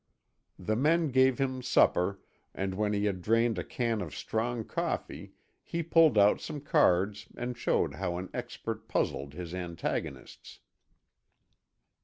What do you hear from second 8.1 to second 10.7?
an expert puzzled his antagonists.